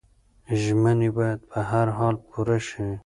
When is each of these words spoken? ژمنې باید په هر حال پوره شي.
ژمنې 0.61 1.09
باید 1.17 1.39
په 1.51 1.59
هر 1.69 1.87
حال 1.97 2.15
پوره 2.29 2.57
شي. 2.67 2.87